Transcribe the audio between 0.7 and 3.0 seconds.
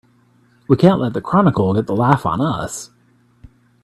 can't let the Chronicle get the laugh on us!